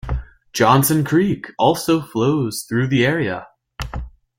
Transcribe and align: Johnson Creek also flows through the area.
Johnson 0.51 1.03
Creek 1.03 1.51
also 1.59 2.01
flows 2.01 2.63
through 2.67 2.87
the 2.87 3.05
area. 3.05 3.47